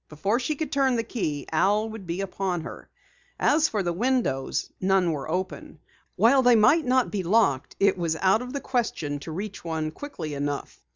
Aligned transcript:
Before 0.09 0.39
she 0.39 0.55
could 0.55 0.71
turn 0.71 0.95
the 0.95 1.03
key, 1.03 1.45
Al 1.51 1.87
would 1.89 2.07
be 2.07 2.21
upon 2.21 2.61
her. 2.61 2.89
As 3.39 3.67
for 3.69 3.83
the 3.83 3.93
windows, 3.93 4.71
none 4.81 5.11
were 5.11 5.29
open. 5.29 5.77
While 6.15 6.41
they 6.41 6.55
might 6.55 6.85
not 6.87 7.11
be 7.11 7.21
locked, 7.21 7.75
it 7.79 7.99
was 7.99 8.15
out 8.15 8.41
of 8.41 8.51
the 8.51 8.61
question 8.61 9.19
to 9.19 9.31
reach 9.31 9.63
one 9.63 9.91
quickly 9.91 10.33
enough. 10.33 10.81